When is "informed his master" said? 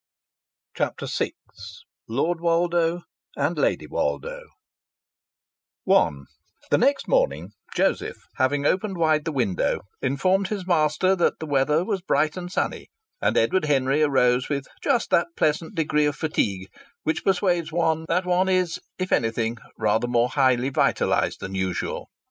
10.01-11.15